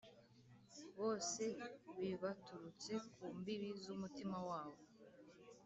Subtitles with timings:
[0.97, 1.41] bose
[1.99, 4.77] bibaturutse ku mbibi z'umutima wabo